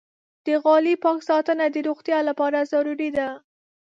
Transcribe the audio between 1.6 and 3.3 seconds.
د روغتیا لپاره ضروري ده.